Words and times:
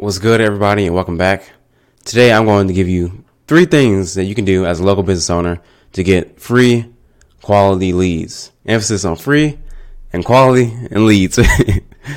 What's 0.00 0.20
good, 0.20 0.40
everybody, 0.40 0.86
and 0.86 0.94
welcome 0.94 1.16
back. 1.16 1.50
Today, 2.04 2.32
I'm 2.32 2.44
going 2.44 2.68
to 2.68 2.72
give 2.72 2.88
you 2.88 3.24
three 3.48 3.64
things 3.64 4.14
that 4.14 4.26
you 4.26 4.34
can 4.36 4.44
do 4.44 4.64
as 4.64 4.78
a 4.78 4.84
local 4.84 5.02
business 5.02 5.28
owner 5.28 5.60
to 5.94 6.04
get 6.04 6.38
free 6.38 6.94
quality 7.42 7.92
leads. 7.92 8.52
Emphasis 8.64 9.04
on 9.04 9.16
free 9.16 9.58
and 10.12 10.24
quality 10.24 10.72
and 10.92 11.04
leads. 11.04 11.40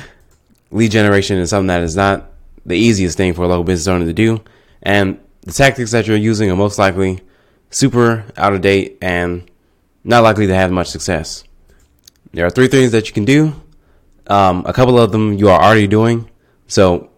Lead 0.70 0.92
generation 0.92 1.38
is 1.38 1.50
something 1.50 1.66
that 1.66 1.82
is 1.82 1.96
not 1.96 2.30
the 2.64 2.76
easiest 2.76 3.16
thing 3.16 3.34
for 3.34 3.42
a 3.42 3.48
local 3.48 3.64
business 3.64 3.88
owner 3.88 4.04
to 4.04 4.12
do. 4.12 4.40
And 4.84 5.18
the 5.40 5.52
tactics 5.52 5.90
that 5.90 6.06
you're 6.06 6.16
using 6.16 6.52
are 6.52 6.56
most 6.56 6.78
likely 6.78 7.18
super 7.70 8.24
out 8.36 8.52
of 8.52 8.60
date 8.60 8.98
and 9.02 9.50
not 10.04 10.22
likely 10.22 10.46
to 10.46 10.54
have 10.54 10.70
much 10.70 10.86
success. 10.86 11.42
There 12.32 12.46
are 12.46 12.50
three 12.50 12.68
things 12.68 12.92
that 12.92 13.08
you 13.08 13.12
can 13.12 13.24
do. 13.24 13.60
Um, 14.28 14.62
a 14.66 14.72
couple 14.72 15.00
of 15.00 15.10
them 15.10 15.32
you 15.32 15.48
are 15.48 15.60
already 15.60 15.88
doing. 15.88 16.30
So 16.68 17.08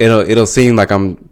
it'll, 0.00 0.28
it'll 0.28 0.46
seem 0.46 0.74
like 0.74 0.90
I'm 0.90 1.28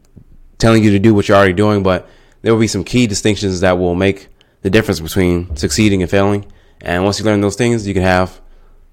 telling 0.59 0.85
you 0.85 0.91
to 0.93 0.99
do 0.99 1.15
what 1.15 1.27
you're 1.27 1.37
already 1.37 1.55
doing, 1.55 1.83
but 1.83 2.09
there 2.43 2.53
will 2.53 2.61
be 2.61 2.69
some 2.69 2.85
key 2.85 3.07
distinctions 3.07 3.61
that 3.61 3.79
will 3.79 3.95
make 3.95 4.29
the 4.63 4.71
difference 4.71 5.01
between 5.01 5.57
succeeding 5.57 6.03
and 6.03 6.11
failing. 6.11 6.47
And 6.81 7.03
once 7.03 7.19
you 7.19 7.25
learn 7.25 7.41
those 7.41 7.57
things, 7.57 7.89
you 7.89 7.95
can 7.95 8.03
have 8.03 8.41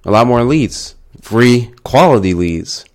a 0.05 0.11
lot 0.11 0.25
more 0.25 0.43
leads, 0.43 0.95
free 1.21 1.71
quality 1.83 2.33
leads. 2.33 2.85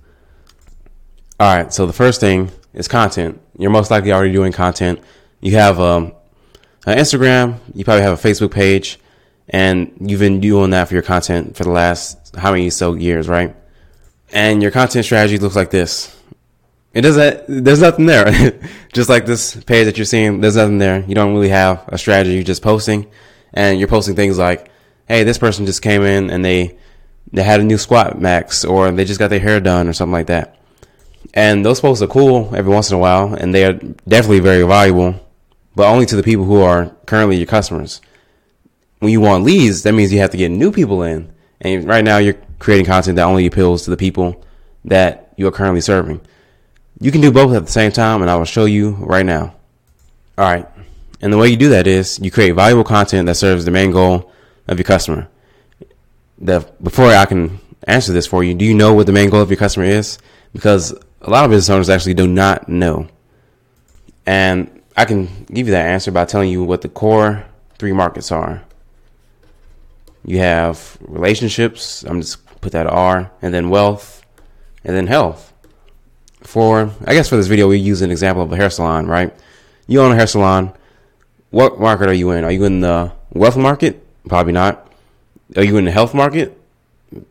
All 1.39 1.55
right. 1.55 1.73
So 1.73 1.87
the 1.87 1.93
first 1.93 2.21
thing 2.21 2.51
is 2.75 2.89
content. 2.89 3.41
You're 3.59 3.71
most 3.71 3.91
likely 3.91 4.13
already 4.13 4.33
doing 4.33 4.53
content. 4.53 5.01
You 5.41 5.53
have 5.57 5.79
um, 5.79 6.13
an 6.87 6.99
Instagram. 6.99 7.59
You 7.75 7.85
probably 7.85 8.03
have 8.03 8.19
a 8.19 8.29
Facebook 8.29 8.51
page, 8.51 8.99
and 9.49 9.93
you've 10.01 10.21
been 10.21 10.41
doing 10.41 10.71
that 10.71 10.89
for 10.89 10.95
your 10.95 11.03
content 11.03 11.57
for 11.57 11.65
the 11.65 11.71
last 11.71 12.37
how 12.37 12.53
many 12.53 12.71
so 12.71 12.95
years, 12.95 13.29
right? 13.29 13.57
And 14.33 14.63
your 14.63 14.71
content 14.71 15.05
strategy 15.05 15.39
looks 15.39 15.57
like 15.57 15.71
this. 15.71 16.17
It 16.93 17.03
doesn't. 17.03 17.65
There's 17.65 17.81
nothing 17.81 18.07
there. 18.07 18.59
just 18.93 19.09
like 19.09 19.25
this 19.25 19.57
page 19.65 19.87
that 19.87 19.97
you're 19.97 20.05
seeing, 20.05 20.41
there's 20.41 20.57
nothing 20.57 20.79
there. 20.79 21.05
You 21.07 21.15
don't 21.15 21.33
really 21.33 21.51
have 21.51 21.85
a 21.89 21.97
strategy. 21.97 22.35
You're 22.35 22.43
just 22.43 22.63
posting, 22.63 23.07
and 23.53 23.79
you're 23.79 23.89
posting 23.89 24.17
things 24.17 24.39
like, 24.39 24.71
"Hey, 25.07 25.23
this 25.23 25.39
person 25.39 25.67
just 25.67 25.83
came 25.83 26.03
in 26.03 26.31
and 26.31 26.45
they 26.45 26.77
they 27.33 27.45
had 27.45 27.61
a 27.61 27.65
new 27.65 27.79
squat 27.79 28.21
max, 28.21 28.65
or 28.65 28.91
they 28.91 29.05
just 29.05 29.21
got 29.21 29.29
their 29.31 29.39
hair 29.39 29.61
done, 29.61 29.87
or 29.87 29.93
something 29.93 30.13
like 30.13 30.27
that." 30.27 30.57
And 31.33 31.65
those 31.65 31.81
posts 31.81 32.03
are 32.03 32.09
cool 32.09 32.53
every 32.57 32.73
once 32.73 32.91
in 32.91 32.97
a 32.97 32.99
while, 32.99 33.35
and 33.35 33.55
they 33.55 33.65
are 33.65 33.75
definitely 34.09 34.41
very 34.41 34.67
valuable, 34.67 35.15
but 35.77 35.89
only 35.89 36.07
to 36.07 36.17
the 36.17 36.25
people 36.25 36.45
who 36.45 36.61
are 36.61 36.87
currently 37.07 37.37
your 37.37 37.47
customers. 37.47 38.01
When 38.99 39.13
you 39.13 39.21
want 39.21 39.45
leads, 39.45 39.85
that 39.85 39.93
means 39.93 40.13
you 40.13 40.19
have 40.21 40.31
to 40.31 40.37
get 40.37 40.51
new 40.51 40.73
people 40.73 41.03
in. 41.05 41.33
And 41.61 41.87
right 41.87 42.05
now, 42.05 42.19
you're 42.19 42.37
creating 42.59 42.87
content 42.87 43.17
that 43.17 43.25
only 43.25 43.47
appeals 43.47 43.85
to 43.85 43.91
the 43.91 43.97
people 43.97 44.45
that 44.85 45.33
you 45.37 45.47
are 45.47 45.53
currently 45.53 45.81
serving. 45.81 46.21
You 47.01 47.11
can 47.11 47.23
do 47.23 47.33
both 47.33 47.55
at 47.55 47.65
the 47.65 47.73
same 47.73 47.93
time, 47.93 48.21
and 48.21 48.31
I 48.31 48.37
will 48.37 48.45
show 48.45 48.67
you 48.67 48.91
right 48.91 49.25
now. 49.25 49.55
All 50.37 50.45
right. 50.45 50.69
And 51.23 51.33
the 51.33 51.39
way 51.39 51.49
you 51.49 51.57
do 51.57 51.71
that 51.71 51.87
is 51.87 52.19
you 52.19 52.31
create 52.31 52.53
valuable 52.53 52.85
content 52.85 53.27
that 53.27 53.37
serves 53.37 53.65
the 53.65 53.71
main 53.71 53.91
goal 53.91 54.31
of 54.69 54.79
your 54.79 54.85
customer. 54.85 55.29
The, 56.39 56.61
before 56.83 57.07
I 57.07 57.25
can 57.25 57.59
answer 57.87 58.13
this 58.13 58.27
for 58.27 58.45
you, 58.45 58.55
do 58.55 58.67
you 58.67 58.75
know 58.75 58.93
what 58.93 59.07
the 59.07 59.13
main 59.13 59.31
goal 59.31 59.41
of 59.41 59.51
your 59.51 59.59
customer 59.59 59.87
is? 59.87 60.19
Because 60.53 60.93
a 61.23 61.31
lot 61.31 61.45
of 61.45 61.51
business 61.51 61.71
owners 61.71 61.89
actually 61.89 62.15
do 62.15 62.27
not 62.27 62.69
know. 62.69 63.09
And 64.27 64.83
I 64.95 65.07
can 65.07 65.45
give 65.47 65.67
you 65.67 65.73
that 65.73 65.87
answer 65.87 66.11
by 66.11 66.27
telling 66.27 66.51
you 66.51 66.63
what 66.63 66.83
the 66.83 66.89
core 66.89 67.45
three 67.79 67.93
markets 67.93 68.31
are. 68.31 68.63
You 70.25 70.39
have 70.39 70.99
relationships, 71.01 72.03
I'm 72.05 72.21
just 72.21 72.45
put 72.61 72.73
that 72.73 72.87
R, 72.87 73.31
and 73.41 73.55
then 73.55 73.71
wealth, 73.71 74.23
and 74.85 74.95
then 74.95 75.07
health 75.07 75.51
for 76.43 76.91
I 77.05 77.15
guess 77.15 77.29
for 77.29 77.37
this 77.37 77.47
video 77.47 77.69
we 77.69 77.79
use 77.79 78.03
an 78.03 78.11
example 78.11 78.43
of 78.43 78.53
a 78.53 78.57
hair 78.57 78.71
salon, 78.71 79.07
right? 79.07 79.35
You 79.87 80.01
own 80.01 80.13
a 80.13 80.17
hair 80.17 80.27
salon. 80.27 80.73
What 81.51 81.81
market 81.81 82.09
are 82.09 82.15
you 82.15 82.31
in? 82.31 82.45
Are 82.45 82.53
you 82.53 82.65
in 82.65 82.81
the 82.81 83.13
wealth 83.33 83.57
market? 83.57 84.07
Probably 84.29 84.53
not. 84.53 84.87
Are 85.57 85.65
you 85.65 85.77
in 85.77 85.85
the 85.85 85.91
health 85.91 86.15
market? 86.15 86.57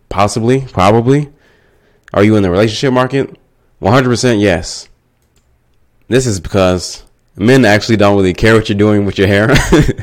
Possibly, 0.09 0.61
probably. 0.61 1.31
Are 2.13 2.23
you 2.23 2.35
in 2.35 2.43
the 2.43 2.51
relationship 2.51 2.91
market? 2.93 3.37
100% 3.81 4.41
yes. 4.41 4.89
This 6.09 6.25
is 6.25 6.39
because 6.39 7.03
men 7.37 7.63
actually 7.63 7.95
don't 7.95 8.17
really 8.17 8.33
care 8.33 8.55
what 8.55 8.67
you're 8.67 8.77
doing 8.77 9.05
with 9.05 9.17
your 9.17 9.27
hair. 9.27 9.55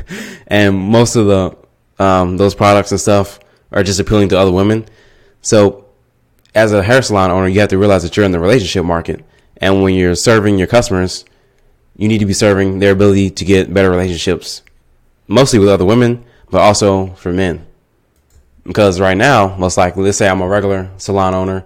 and 0.47 0.75
most 0.75 1.15
of 1.15 1.27
the 1.27 1.57
um, 2.03 2.37
those 2.37 2.55
products 2.55 2.91
and 2.91 2.99
stuff 2.99 3.39
are 3.71 3.83
just 3.83 3.99
appealing 3.99 4.29
to 4.29 4.39
other 4.39 4.51
women. 4.51 4.85
So 5.41 5.86
as 6.57 6.73
a 6.73 6.81
hair 6.81 7.03
salon 7.03 7.29
owner, 7.29 7.47
you 7.47 7.59
have 7.59 7.69
to 7.69 7.77
realize 7.77 8.01
that 8.01 8.17
you're 8.17 8.25
in 8.25 8.31
the 8.31 8.39
relationship 8.39 8.83
market. 8.83 9.23
And 9.57 9.83
when 9.83 9.93
you're 9.93 10.15
serving 10.15 10.57
your 10.57 10.65
customers, 10.65 11.23
you 11.95 12.07
need 12.07 12.17
to 12.17 12.25
be 12.25 12.33
serving 12.33 12.79
their 12.79 12.93
ability 12.93 13.29
to 13.29 13.45
get 13.45 13.71
better 13.71 13.91
relationships, 13.91 14.63
mostly 15.27 15.59
with 15.59 15.69
other 15.69 15.85
women, 15.85 16.25
but 16.49 16.61
also 16.61 17.07
for 17.13 17.31
men. 17.31 17.63
Because 18.63 18.99
right 18.99 19.15
now, 19.15 19.55
most 19.55 19.77
likely, 19.77 20.03
let's 20.03 20.17
say 20.17 20.27
I'm 20.27 20.41
a 20.41 20.47
regular 20.47 20.89
salon 20.97 21.35
owner, 21.35 21.63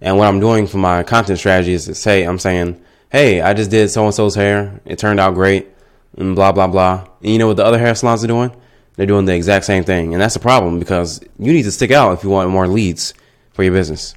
and 0.00 0.16
what 0.16 0.26
I'm 0.26 0.40
doing 0.40 0.66
for 0.66 0.78
my 0.78 1.02
content 1.02 1.38
strategy 1.38 1.74
is 1.74 1.84
to 1.84 1.94
say, 1.94 2.22
I'm 2.22 2.38
saying, 2.38 2.82
hey, 3.12 3.42
I 3.42 3.52
just 3.52 3.70
did 3.70 3.90
so 3.90 4.06
and 4.06 4.14
so's 4.14 4.34
hair. 4.34 4.80
It 4.86 4.98
turned 4.98 5.20
out 5.20 5.34
great, 5.34 5.68
and 6.16 6.34
blah, 6.34 6.52
blah, 6.52 6.66
blah. 6.66 7.06
And 7.20 7.30
you 7.30 7.38
know 7.38 7.48
what 7.48 7.58
the 7.58 7.64
other 7.64 7.78
hair 7.78 7.94
salons 7.94 8.24
are 8.24 8.28
doing? 8.28 8.52
They're 8.96 9.04
doing 9.04 9.26
the 9.26 9.34
exact 9.34 9.66
same 9.66 9.84
thing. 9.84 10.14
And 10.14 10.22
that's 10.22 10.36
a 10.36 10.40
problem 10.40 10.78
because 10.78 11.20
you 11.38 11.52
need 11.52 11.64
to 11.64 11.72
stick 11.72 11.90
out 11.90 12.12
if 12.14 12.24
you 12.24 12.30
want 12.30 12.48
more 12.48 12.66
leads 12.66 13.12
for 13.52 13.62
your 13.62 13.74
business. 13.74 14.14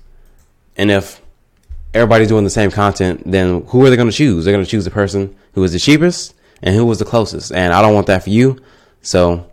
And 0.77 0.91
if 0.91 1.21
everybody's 1.93 2.27
doing 2.27 2.43
the 2.43 2.49
same 2.49 2.71
content, 2.71 3.23
then 3.25 3.63
who 3.67 3.85
are 3.85 3.89
they 3.89 3.95
going 3.95 4.09
to 4.09 4.15
choose? 4.15 4.45
They're 4.45 4.53
going 4.53 4.65
to 4.65 4.69
choose 4.69 4.85
the 4.85 4.91
person 4.91 5.35
who 5.53 5.63
is 5.63 5.73
the 5.73 5.79
cheapest 5.79 6.35
and 6.61 6.75
who 6.75 6.85
was 6.85 6.99
the 6.99 7.05
closest. 7.05 7.51
And 7.51 7.73
I 7.73 7.81
don't 7.81 7.93
want 7.93 8.07
that 8.07 8.23
for 8.23 8.29
you. 8.29 8.59
So 9.01 9.49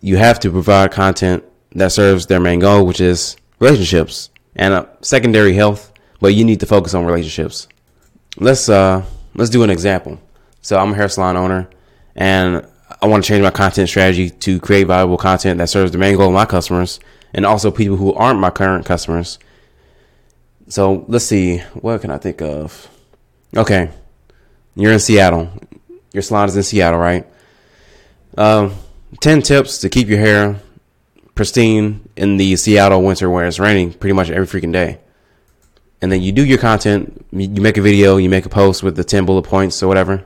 you 0.00 0.16
have 0.16 0.40
to 0.40 0.50
provide 0.50 0.92
content 0.92 1.44
that 1.72 1.92
serves 1.92 2.26
their 2.26 2.40
main 2.40 2.58
goal, 2.58 2.86
which 2.86 3.00
is 3.00 3.36
relationships 3.58 4.30
and 4.56 4.74
uh, 4.74 4.86
secondary 5.00 5.54
health. 5.54 5.92
But 6.20 6.34
you 6.34 6.44
need 6.44 6.60
to 6.60 6.66
focus 6.66 6.92
on 6.92 7.06
relationships. 7.06 7.66
Let's 8.36 8.68
uh 8.68 9.04
let's 9.34 9.50
do 9.50 9.62
an 9.62 9.70
example. 9.70 10.20
So 10.60 10.76
I'm 10.76 10.92
a 10.92 10.94
hair 10.94 11.08
salon 11.08 11.38
owner, 11.38 11.70
and 12.14 12.66
I 13.00 13.06
want 13.06 13.24
to 13.24 13.28
change 13.28 13.42
my 13.42 13.50
content 13.50 13.88
strategy 13.88 14.28
to 14.28 14.60
create 14.60 14.86
valuable 14.86 15.16
content 15.16 15.56
that 15.58 15.70
serves 15.70 15.92
the 15.92 15.98
main 15.98 16.16
goal 16.16 16.28
of 16.28 16.34
my 16.34 16.44
customers 16.44 17.00
and 17.32 17.46
also 17.46 17.70
people 17.70 17.96
who 17.96 18.12
aren't 18.12 18.40
my 18.40 18.50
current 18.50 18.84
customers 18.84 19.38
so 20.70 21.04
let's 21.08 21.24
see. 21.24 21.58
What 21.74 22.00
can 22.00 22.10
I 22.10 22.18
think 22.18 22.40
of? 22.40 22.88
Okay. 23.56 23.90
You're 24.76 24.92
in 24.92 25.00
Seattle. 25.00 25.50
Your 26.12 26.22
salon 26.22 26.48
is 26.48 26.56
in 26.56 26.62
Seattle, 26.62 27.00
right? 27.00 27.26
Um, 28.38 28.74
10 29.20 29.42
tips 29.42 29.78
to 29.78 29.88
keep 29.88 30.08
your 30.08 30.18
hair 30.18 30.60
pristine 31.34 32.08
in 32.16 32.36
the 32.36 32.54
Seattle 32.56 33.02
winter 33.02 33.28
where 33.28 33.46
it's 33.46 33.58
raining 33.58 33.92
pretty 33.92 34.12
much 34.12 34.30
every 34.30 34.46
freaking 34.46 34.72
day. 34.72 35.00
And 36.00 36.10
then 36.10 36.22
you 36.22 36.32
do 36.32 36.44
your 36.44 36.58
content, 36.58 37.26
you 37.32 37.60
make 37.60 37.76
a 37.76 37.82
video, 37.82 38.16
you 38.16 38.30
make 38.30 38.46
a 38.46 38.48
post 38.48 38.82
with 38.82 38.96
the 38.96 39.04
10 39.04 39.26
bullet 39.26 39.42
points 39.42 39.82
or 39.82 39.88
whatever. 39.88 40.24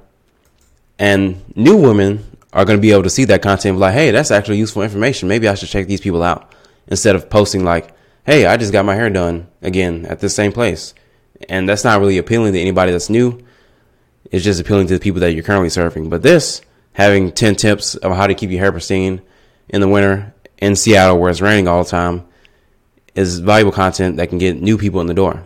And 0.99 1.43
new 1.57 1.77
women 1.77 2.25
are 2.53 2.65
going 2.65 2.77
to 2.79 2.83
be 2.83 2.93
able 2.93 3.03
to 3.05 3.11
see 3.11 3.25
that 3.25 3.43
content 3.43 3.79
like, 3.79 3.95
hey, 3.95 4.11
that's 4.11 4.31
actually 4.31 4.59
useful 4.59 4.83
information. 4.83 5.29
Maybe 5.29 5.49
I 5.49 5.55
should 5.55 5.71
check 5.71 5.87
these 5.87 6.01
people 6.01 6.23
out. 6.23 6.55
Instead 6.87 7.17
of 7.17 7.31
posting 7.31 7.65
like, 7.65 7.94
hey, 8.25 8.47
I 8.47 8.57
just 8.57 8.73
got 8.73 8.85
my 8.85 8.95
hair 8.95 9.11
done 9.11 9.49
again 9.63 10.07
at 10.07 10.21
the 10.21 10.29
same 10.29 10.53
place. 10.53 10.95
And 11.49 11.69
that's 11.69 11.85
not 11.85 12.01
really 12.01 12.19
appealing 12.19 12.53
to 12.55 12.61
anybody 12.61 12.93
that's 12.93 13.11
new. 13.11 13.41
It's 14.31 14.45
just 14.45 14.61
appealing 14.61 14.87
to 14.89 14.95
the 14.95 15.01
people 15.01 15.21
that 15.21 15.33
you're 15.33 15.45
currently 15.45 15.69
serving. 15.69 16.09
But 16.09 16.23
this, 16.23 16.63
having 16.93 17.33
10 17.33 17.57
tips 17.57 17.95
of 17.97 18.17
how 18.17 18.27
to 18.27 18.35
keep 18.35 18.51
your 18.51 18.61
hair 18.61 18.73
pristine 18.73 19.21
in 19.69 19.81
the 19.81 19.89
winter 19.89 20.35
in 20.59 20.77
Seattle 20.77 21.19
where 21.19 21.31
it's 21.31 21.41
raining 21.41 21.69
all 21.69 21.85
the 21.85 21.91
time, 21.91 22.27
is 23.15 23.39
valuable 23.39 23.73
content 23.73 24.17
that 24.17 24.29
can 24.29 24.39
get 24.39 24.61
new 24.61 24.79
people 24.79 25.01
in 25.01 25.07
the 25.07 25.15
door. 25.15 25.45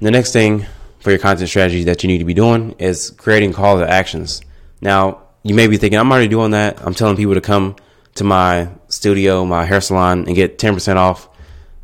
The 0.00 0.10
next 0.10 0.32
thing 0.32 0.66
for 1.00 1.10
your 1.10 1.18
content 1.18 1.48
strategy 1.48 1.84
that 1.84 2.02
you 2.02 2.08
need 2.08 2.18
to 2.18 2.24
be 2.24 2.34
doing 2.34 2.72
is 2.78 3.10
creating 3.10 3.52
call 3.52 3.78
to 3.78 3.88
actions. 3.88 4.42
Now, 4.80 5.22
you 5.42 5.54
may 5.54 5.66
be 5.66 5.76
thinking, 5.76 5.98
I'm 5.98 6.10
already 6.10 6.28
doing 6.28 6.52
that. 6.52 6.80
I'm 6.84 6.94
telling 6.94 7.16
people 7.16 7.34
to 7.34 7.40
come 7.40 7.76
to 8.16 8.24
my 8.24 8.68
studio, 8.88 9.44
my 9.44 9.64
hair 9.64 9.80
salon, 9.80 10.26
and 10.26 10.36
get 10.36 10.58
10% 10.58 10.96
off 10.96 11.28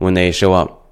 when 0.04 0.14
they 0.14 0.30
show 0.30 0.52
up. 0.52 0.86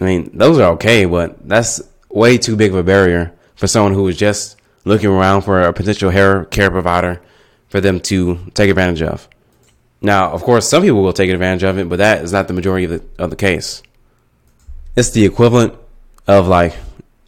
I 0.00 0.04
mean, 0.04 0.30
those 0.36 0.58
are 0.58 0.72
okay, 0.72 1.06
but 1.06 1.48
that's 1.48 1.82
way 2.10 2.38
too 2.38 2.56
big 2.56 2.70
of 2.70 2.76
a 2.76 2.82
barrier 2.82 3.32
for 3.56 3.66
someone 3.66 3.94
who 3.94 4.06
is 4.08 4.16
just 4.16 4.56
looking 4.84 5.08
around 5.08 5.42
for 5.42 5.62
a 5.62 5.72
potential 5.72 6.10
hair 6.10 6.44
care 6.44 6.70
provider 6.70 7.20
for 7.68 7.80
them 7.80 8.00
to 8.00 8.38
take 8.54 8.70
advantage 8.70 9.02
of. 9.02 9.28
Now, 10.02 10.30
of 10.30 10.42
course, 10.42 10.68
some 10.68 10.82
people 10.82 11.02
will 11.02 11.12
take 11.12 11.30
advantage 11.30 11.62
of 11.62 11.78
it, 11.78 11.88
but 11.88 11.96
that 11.96 12.22
is 12.22 12.32
not 12.32 12.48
the 12.48 12.54
majority 12.54 12.84
of 12.84 12.90
the, 12.90 13.22
of 13.22 13.30
the 13.30 13.36
case. 13.36 13.82
It's 14.96 15.10
the 15.10 15.24
equivalent 15.24 15.74
of 16.26 16.48
like, 16.48 16.76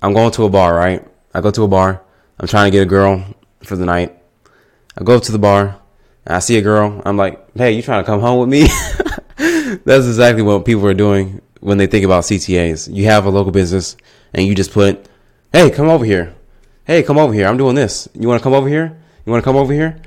I'm 0.01 0.15
going 0.15 0.33
to 0.33 0.45
a 0.45 0.51
bar, 0.51 0.75
right? 0.75 1.07
I 1.35 1.41
go 1.41 1.51
to 1.51 1.63
a 1.65 1.69
bar. 1.69 2.03
I'm 2.39 2.49
trying 2.49 2.71
to 2.71 2.77
get 2.77 2.83
a 2.83 2.87
girl 2.87 3.25
for 3.63 3.77
the 3.77 3.87
night. 3.87 4.19
I 4.99 5.05
go 5.05 5.19
to 5.19 5.33
the 5.33 5.39
bar. 5.39 5.79
I 6.27 6.39
see 6.39 6.57
a 6.57 6.63
girl. 6.63 7.03
I'm 7.05 7.17
like, 7.17 7.57
hey, 7.57 7.73
you 7.73 7.83
trying 7.83 8.03
to 8.03 8.07
come 8.07 8.21
home 8.21 8.41
with 8.41 8.49
me? 8.49 8.69
That's 9.85 10.07
exactly 10.07 10.43
what 10.43 10.65
people 10.65 10.87
are 10.87 10.95
doing 10.95 11.41
when 11.61 11.79
they 11.79 11.87
think 11.87 12.05
about 12.05 12.25
CTAs. 12.25 12.93
You 12.95 13.07
have 13.07 13.25
a 13.25 13.31
local 13.31 13.51
business 13.51 13.97
and 14.33 14.47
you 14.47 14.55
just 14.55 14.73
put 14.73 15.09
hey, 15.53 15.71
come 15.71 15.89
over 15.89 16.05
here. 16.05 16.35
Hey, 16.85 17.03
come 17.03 17.19
over 17.19 17.33
here. 17.33 17.47
I'm 17.47 17.57
doing 17.57 17.75
this. 17.75 18.09
You 18.15 18.29
want 18.29 18.41
to 18.41 18.43
come 18.43 18.55
over 18.55 18.69
here? 18.69 18.97
You 19.25 19.33
want 19.33 19.43
to 19.43 19.45
come 19.45 19.57
over 19.57 19.73
here? 19.73 20.01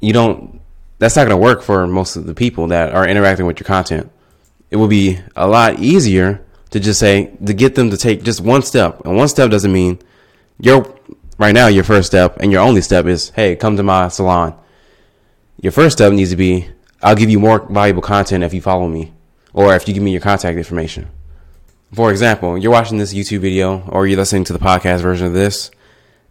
You 0.00 0.12
don't. 0.12 0.60
That's 0.98 1.16
not 1.16 1.24
going 1.24 1.38
to 1.38 1.42
work 1.42 1.62
for 1.62 1.86
most 1.86 2.16
of 2.16 2.26
the 2.26 2.34
people 2.34 2.68
that 2.68 2.94
are 2.94 3.06
interacting 3.06 3.44
with 3.44 3.60
your 3.60 3.66
content. 3.66 4.10
It 4.70 4.76
will 4.76 4.88
be 4.88 5.20
a 5.36 5.46
lot 5.46 5.78
easier 5.78 6.44
to 6.70 6.80
just 6.80 6.98
say 6.98 7.36
to 7.44 7.52
get 7.52 7.74
them 7.74 7.90
to 7.90 7.96
take 7.96 8.22
just 8.22 8.40
one 8.40 8.62
step. 8.62 9.04
And 9.04 9.16
one 9.16 9.28
step 9.28 9.50
doesn't 9.50 9.72
mean 9.72 9.98
your 10.58 10.94
right 11.38 11.52
now 11.52 11.66
your 11.66 11.84
first 11.84 12.06
step 12.06 12.38
and 12.40 12.50
your 12.50 12.62
only 12.62 12.80
step 12.80 13.04
is 13.04 13.30
hey, 13.30 13.54
come 13.54 13.76
to 13.76 13.82
my 13.82 14.08
salon. 14.08 14.58
Your 15.60 15.72
first 15.72 15.96
step 15.98 16.12
needs 16.12 16.30
to 16.30 16.36
be 16.36 16.68
I'll 17.02 17.16
give 17.16 17.30
you 17.30 17.38
more 17.38 17.66
valuable 17.70 18.02
content 18.02 18.44
if 18.44 18.54
you 18.54 18.60
follow 18.60 18.88
me 18.88 19.12
or 19.52 19.74
if 19.74 19.86
you 19.86 19.94
give 19.94 20.02
me 20.02 20.12
your 20.12 20.20
contact 20.20 20.56
information. 20.56 21.08
For 21.94 22.10
example, 22.10 22.58
you're 22.58 22.72
watching 22.72 22.98
this 22.98 23.14
YouTube 23.14 23.40
video 23.40 23.80
or 23.88 24.06
you're 24.06 24.18
listening 24.18 24.44
to 24.44 24.52
the 24.52 24.58
podcast 24.58 25.00
version 25.00 25.26
of 25.26 25.32
this, 25.32 25.70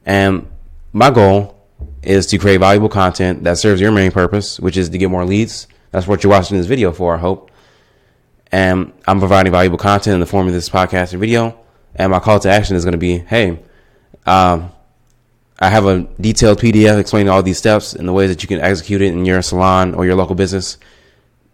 and 0.05 0.47
my 0.91 1.09
goal 1.11 1.55
is 2.03 2.27
to 2.27 2.37
create 2.37 2.57
valuable 2.57 2.89
content 2.89 3.43
that 3.43 3.57
serves 3.57 3.81
your 3.81 3.91
main 3.91 4.11
purpose, 4.11 4.59
which 4.59 4.77
is 4.77 4.89
to 4.89 4.97
get 4.97 5.09
more 5.09 5.25
leads. 5.25 5.67
That's 5.91 6.07
what 6.07 6.23
you're 6.23 6.31
watching 6.31 6.57
this 6.57 6.67
video 6.67 6.91
for, 6.91 7.15
I 7.15 7.17
hope. 7.17 7.51
And 8.51 8.93
I'm 9.07 9.19
providing 9.19 9.51
valuable 9.51 9.77
content 9.77 10.13
in 10.13 10.19
the 10.19 10.25
form 10.25 10.47
of 10.47 10.53
this 10.53 10.69
podcast 10.69 11.11
and 11.11 11.19
video. 11.19 11.59
And 11.95 12.11
my 12.11 12.19
call 12.19 12.39
to 12.41 12.49
action 12.49 12.75
is 12.75 12.85
going 12.85 12.93
to 12.93 12.97
be, 12.97 13.17
hey, 13.19 13.59
um, 14.25 14.71
I 15.59 15.69
have 15.69 15.85
a 15.85 16.01
detailed 16.19 16.59
PDF 16.59 16.99
explaining 16.99 17.29
all 17.29 17.41
these 17.41 17.57
steps 17.57 17.93
and 17.93 18.07
the 18.07 18.13
ways 18.13 18.29
that 18.29 18.43
you 18.43 18.47
can 18.47 18.59
execute 18.59 19.01
it 19.01 19.13
in 19.13 19.25
your 19.25 19.41
salon 19.41 19.93
or 19.93 20.05
your 20.05 20.15
local 20.15 20.35
business. 20.35 20.77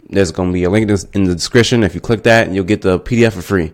There's 0.10 0.32
going 0.32 0.50
to 0.50 0.54
be 0.54 0.64
a 0.64 0.70
link 0.70 0.90
in 1.14 1.24
the 1.26 1.36
description. 1.36 1.84
If 1.84 1.94
you 1.94 2.02
click 2.02 2.24
that, 2.24 2.52
you'll 2.52 2.64
get 2.64 2.82
the 2.82 3.00
PDF 3.00 3.34
for 3.34 3.42
free. 3.42 3.72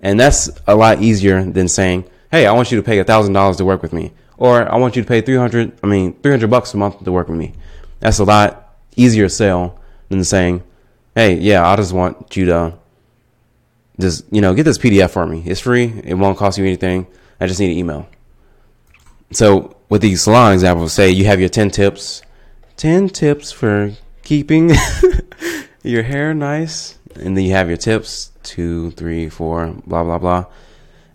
And 0.00 0.20
that's 0.20 0.48
a 0.66 0.76
lot 0.76 1.02
easier 1.02 1.42
than 1.42 1.68
saying, 1.68 2.04
"Hey, 2.30 2.46
I 2.46 2.52
want 2.52 2.70
you 2.70 2.76
to 2.76 2.82
pay 2.82 3.02
thousand 3.02 3.32
dollars 3.32 3.56
to 3.56 3.64
work 3.64 3.82
with 3.82 3.92
me," 3.92 4.12
or 4.36 4.70
"I 4.72 4.76
want 4.76 4.94
you 4.94 5.02
to 5.02 5.08
pay 5.08 5.20
three 5.20 5.36
hundred, 5.36 5.72
I 5.82 5.86
mean, 5.86 6.14
three 6.22 6.30
hundred 6.30 6.50
bucks 6.50 6.72
a 6.74 6.76
month 6.76 7.02
to 7.02 7.12
work 7.12 7.28
with 7.28 7.38
me." 7.38 7.54
That's 8.00 8.18
a 8.18 8.24
lot 8.24 8.76
easier 8.94 9.28
sell 9.28 9.80
than 10.08 10.22
saying, 10.22 10.62
"Hey, 11.14 11.34
yeah, 11.34 11.66
I 11.66 11.76
just 11.76 11.92
want 11.92 12.36
you 12.36 12.44
to 12.46 12.74
just 13.98 14.24
you 14.30 14.40
know 14.40 14.54
get 14.54 14.64
this 14.64 14.78
PDF 14.78 15.10
for 15.10 15.26
me. 15.26 15.42
It's 15.46 15.60
free. 15.60 15.92
It 16.04 16.14
won't 16.14 16.38
cost 16.38 16.58
you 16.58 16.64
anything. 16.64 17.06
I 17.40 17.46
just 17.46 17.58
need 17.58 17.72
an 17.72 17.78
email." 17.78 18.06
So 19.32 19.76
with 19.88 20.02
these 20.02 20.22
salon 20.22 20.52
examples, 20.52 20.92
say 20.92 21.10
you 21.10 21.26
have 21.26 21.40
your 21.40 21.48
ten 21.48 21.70
tips, 21.70 22.22
ten 22.76 23.08
tips 23.08 23.52
for 23.52 23.92
keeping 24.22 24.72
your 25.82 26.02
hair 26.02 26.34
nice, 26.34 26.98
and 27.14 27.36
then 27.36 27.44
you 27.44 27.52
have 27.52 27.68
your 27.68 27.76
tips 27.76 28.32
two, 28.42 28.92
three, 28.92 29.28
four, 29.28 29.74
blah 29.86 30.04
blah 30.04 30.18
blah, 30.18 30.46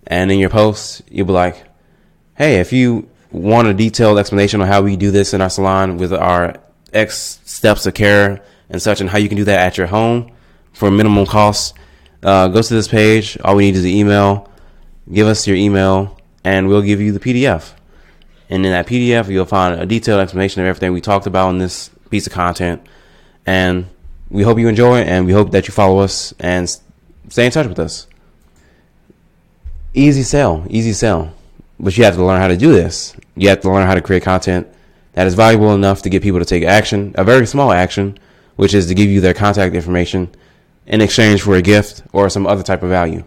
and 0.08 0.32
in 0.32 0.40
your 0.40 0.50
post 0.50 1.02
you'll 1.10 1.28
be 1.28 1.34
like, 1.34 1.64
hey, 2.36 2.60
if 2.60 2.74
you 2.74 3.10
want 3.32 3.68
a 3.68 3.74
detailed 3.74 4.20
explanation 4.20 4.62
on 4.62 4.68
how 4.68 4.82
we 4.82 4.98
do 4.98 5.12
this 5.12 5.34
in 5.34 5.42
our 5.42 5.50
salon 5.50 5.98
with 5.98 6.14
our 6.14 6.56
X 6.92 7.40
steps 7.46 7.86
of 7.86 7.94
care 7.94 8.44
and 8.70 8.82
such, 8.82 9.02
and 9.02 9.10
how 9.10 9.18
you 9.18 9.30
can 9.30 9.38
do 9.38 9.46
that 9.46 9.60
at 9.60 9.78
your 9.78 9.88
home 9.88 10.32
for 10.74 10.92
minimum 10.92 11.26
cost, 11.26 11.74
uh, 12.24 12.48
go 12.50 12.62
to 12.62 12.74
this 12.74 12.88
page. 12.88 13.38
All 13.44 13.56
we 13.56 13.66
need 13.66 13.76
is 13.76 13.84
an 13.84 13.90
email. 13.90 14.50
Give 15.12 15.28
us 15.28 15.48
your 15.48 15.58
email, 15.58 16.18
and 16.44 16.68
we'll 16.68 16.82
give 16.82 17.02
you 17.02 17.12
the 17.12 17.20
PDF. 17.20 17.74
And 18.52 18.66
in 18.66 18.72
that 18.74 18.86
PDF, 18.86 19.30
you'll 19.30 19.46
find 19.46 19.80
a 19.80 19.86
detailed 19.86 20.20
explanation 20.20 20.62
of 20.62 20.68
everything 20.68 20.92
we 20.92 21.02
talked 21.02 21.26
about 21.26 21.50
in 21.50 21.58
this 21.58 21.90
piece 22.10 22.28
of 22.28 22.34
content. 22.34 22.86
And 23.46 23.88
we 24.30 24.44
hope 24.44 24.60
you 24.60 24.68
enjoy 24.68 25.00
and 25.00 25.26
we 25.26 25.32
hope 25.32 25.52
that 25.52 25.68
you 25.68 25.74
follow 25.74 26.00
us 26.00 26.34
and 26.40 26.70
stay 27.30 27.46
in 27.46 27.52
touch 27.52 27.68
with 27.68 27.80
us. 27.80 28.08
Easy 29.94 30.24
sell, 30.24 30.66
easy 30.70 30.92
sell. 30.92 31.34
But 31.80 31.98
you 31.98 32.04
have 32.04 32.16
to 32.16 32.24
learn 32.24 32.42
how 32.42 32.50
to 32.50 32.58
do 32.58 32.74
this. 32.74 33.16
You 33.36 33.50
have 33.50 33.62
to 33.62 33.72
learn 33.72 33.88
how 33.88 33.96
to 33.96 34.02
create 34.02 34.24
content 34.24 34.68
that 35.14 35.28
is 35.28 35.34
valuable 35.34 35.74
enough 35.74 36.02
to 36.04 36.10
get 36.10 36.22
people 36.22 36.40
to 36.40 36.46
take 36.46 36.64
action, 36.64 37.14
a 37.16 37.24
very 37.24 37.46
small 37.46 37.72
action, 37.72 38.18
which 38.56 38.74
is 38.74 38.88
to 38.88 38.94
give 38.94 39.10
you 39.10 39.22
their 39.22 39.34
contact 39.34 39.76
information 39.76 40.30
in 40.88 41.02
exchange 41.02 41.42
for 41.42 41.56
a 41.56 41.62
gift 41.62 42.04
or 42.14 42.30
some 42.30 42.46
other 42.46 42.64
type 42.64 42.84
of 42.84 42.90
value. 42.90 43.24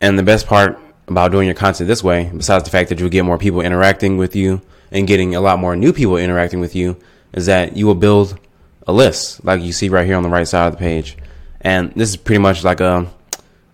And 0.00 0.18
the 0.18 0.22
best 0.22 0.46
part 0.46 0.78
about 1.10 1.32
doing 1.32 1.46
your 1.46 1.54
content 1.54 1.88
this 1.88 2.04
way, 2.04 2.30
besides 2.34 2.64
the 2.64 2.70
fact 2.70 2.88
that 2.88 3.00
you'll 3.00 3.10
get 3.10 3.24
more 3.24 3.36
people 3.36 3.60
interacting 3.60 4.16
with 4.16 4.36
you 4.36 4.62
and 4.92 5.06
getting 5.06 5.34
a 5.34 5.40
lot 5.40 5.58
more 5.58 5.76
new 5.76 5.92
people 5.92 6.16
interacting 6.16 6.60
with 6.60 6.74
you, 6.74 6.96
is 7.32 7.46
that 7.46 7.76
you 7.76 7.86
will 7.86 7.94
build 7.94 8.38
a 8.86 8.92
list 8.92 9.44
like 9.44 9.60
you 9.60 9.72
see 9.72 9.88
right 9.88 10.06
here 10.06 10.16
on 10.16 10.22
the 10.22 10.28
right 10.28 10.46
side 10.46 10.68
of 10.68 10.72
the 10.72 10.78
page. 10.78 11.16
And 11.60 11.92
this 11.92 12.08
is 12.08 12.16
pretty 12.16 12.38
much 12.38 12.64
like 12.64 12.80
a 12.80 13.06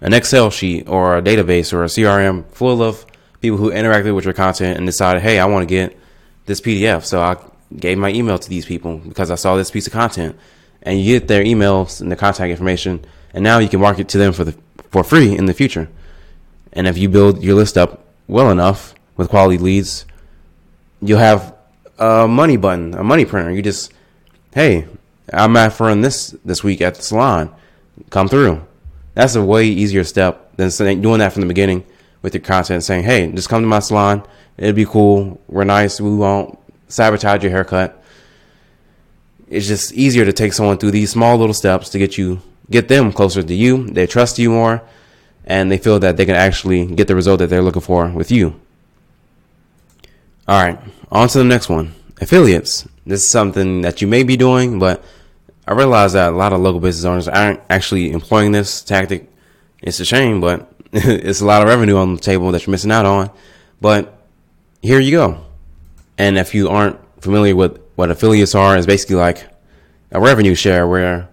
an 0.00 0.12
Excel 0.12 0.50
sheet 0.50 0.88
or 0.88 1.16
a 1.16 1.22
database 1.22 1.72
or 1.72 1.84
a 1.84 1.86
CRM 1.86 2.44
full 2.52 2.82
of 2.82 3.06
people 3.40 3.56
who 3.58 3.70
interacted 3.70 4.14
with 4.14 4.24
your 4.24 4.34
content 4.34 4.76
and 4.76 4.86
decided, 4.86 5.22
hey, 5.22 5.38
I 5.38 5.46
want 5.46 5.62
to 5.62 5.74
get 5.74 5.96
this 6.46 6.60
PDF. 6.60 7.04
So 7.04 7.20
I 7.20 7.36
gave 7.74 7.98
my 7.98 8.10
email 8.10 8.38
to 8.38 8.48
these 8.48 8.66
people 8.66 8.98
because 8.98 9.30
I 9.30 9.36
saw 9.36 9.56
this 9.56 9.70
piece 9.70 9.86
of 9.86 9.92
content. 9.92 10.36
And 10.82 11.00
you 11.00 11.18
get 11.18 11.28
their 11.28 11.42
emails 11.42 12.00
and 12.00 12.10
their 12.10 12.16
contact 12.16 12.50
information, 12.50 13.04
and 13.34 13.42
now 13.42 13.58
you 13.58 13.68
can 13.68 13.80
market 13.80 14.08
to 14.10 14.18
them 14.18 14.32
for 14.32 14.44
the 14.44 14.56
for 14.90 15.02
free 15.02 15.36
in 15.36 15.46
the 15.46 15.54
future. 15.54 15.88
And 16.76 16.87
if 16.87 16.99
you 16.99 17.08
build 17.08 17.43
your 17.43 17.55
list 17.55 17.78
up 17.78 18.05
well 18.28 18.50
enough 18.50 18.94
with 19.17 19.31
quality 19.31 19.56
leads, 19.56 20.05
you'll 21.00 21.19
have 21.19 21.56
a 21.99 22.28
money 22.28 22.58
button, 22.58 22.93
a 22.93 23.02
money 23.02 23.25
printer. 23.25 23.50
You 23.50 23.62
just, 23.62 23.94
hey, 24.52 24.87
I'm 25.32 25.70
for 25.70 25.94
this 25.96 26.37
this 26.44 26.62
week 26.62 26.82
at 26.82 26.94
the 26.94 27.02
salon. 27.02 27.52
Come 28.11 28.28
through. 28.28 28.64
That's 29.14 29.34
a 29.34 29.43
way 29.43 29.64
easier 29.67 30.05
step 30.05 30.55
than 30.56 30.69
doing 31.00 31.20
that 31.20 31.32
from 31.32 31.40
the 31.40 31.49
beginning 31.49 31.82
with 32.20 32.34
your 32.34 32.43
content, 32.43 32.84
saying, 32.84 33.05
hey, 33.05 33.32
just 33.32 33.49
come 33.49 33.62
to 33.62 33.67
my 33.67 33.79
salon. 33.79 34.22
It'll 34.58 34.75
be 34.75 34.84
cool. 34.84 35.40
We're 35.49 35.64
nice. 35.64 35.99
We 35.99 36.14
won't 36.14 36.58
sabotage 36.88 37.43
your 37.43 37.52
haircut. 37.52 38.05
It's 39.49 39.67
just 39.67 39.94
easier 39.94 40.26
to 40.26 40.32
take 40.32 40.52
someone 40.52 40.76
through 40.76 40.90
these 40.90 41.11
small 41.11 41.38
little 41.38 41.55
steps 41.55 41.88
to 41.90 41.99
get 41.99 42.19
you, 42.19 42.43
get 42.69 42.88
them 42.88 43.12
closer 43.12 43.43
to 43.43 43.55
you. 43.55 43.87
They 43.87 44.06
trust 44.06 44.38
you 44.38 44.50
more 44.50 44.82
and 45.46 45.70
they 45.70 45.78
feel 45.78 45.98
that 46.00 46.16
they 46.16 46.26
can 46.26 46.34
actually 46.34 46.87
get 46.87 47.08
the 47.08 47.14
result 47.14 47.38
that 47.38 47.48
they're 47.48 47.62
looking 47.62 47.82
for 47.82 48.08
with 48.08 48.31
you. 48.31 48.60
All 50.48 50.62
right, 50.62 50.78
on 51.10 51.28
to 51.28 51.38
the 51.38 51.44
next 51.44 51.69
one 51.69 51.94
affiliates. 52.20 52.87
This 53.04 53.22
is 53.22 53.28
something 53.28 53.82
that 53.82 54.00
you 54.00 54.08
may 54.08 54.22
be 54.22 54.37
doing, 54.37 54.78
but 54.78 55.04
I 55.66 55.72
realize 55.72 56.12
that 56.12 56.32
a 56.32 56.37
lot 56.37 56.52
of 56.52 56.60
local 56.60 56.81
business 56.81 57.04
owners 57.04 57.28
aren't 57.28 57.60
actually 57.69 58.12
employing 58.12 58.52
this 58.52 58.82
tactic. 58.82 59.28
It's 59.82 60.00
a 60.00 60.04
shame, 60.04 60.40
but 60.40 60.72
it's 60.93 61.40
a 61.40 61.46
lot 61.46 61.62
of 61.62 61.69
revenue 61.69 61.96
on 61.96 62.14
the 62.14 62.20
table 62.20 62.50
that 62.52 62.66
you're 62.66 62.72
missing 62.72 62.93
out 62.93 63.06
on. 63.06 63.31
But 63.81 64.16
here 64.82 65.00
you 65.00 65.10
go. 65.10 65.44
And 66.19 66.38
if 66.38 66.55
you 66.55 66.69
aren't 66.69 66.98
familiar 67.20 67.55
with 67.55 67.81
what 67.96 68.10
affiliates 68.10 68.55
are, 68.55 68.76
it's 68.76 68.86
basically 68.86 69.17
like 69.17 69.46
a 70.12 70.20
revenue 70.20 70.55
share 70.55 70.86
where 70.86 71.29